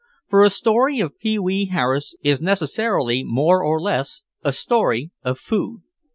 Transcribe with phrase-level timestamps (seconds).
[0.29, 5.37] For a story of Pee wee Harris is necessarily more or less a story of
[5.37, 5.83] food.